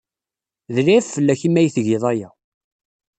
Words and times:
D 0.73 0.75
lɛib 0.85 1.03
fell-ak 1.13 1.41
imi 1.47 1.57
ay 1.59 1.67
tgiḍ 1.75 2.03
aya. 2.11 2.29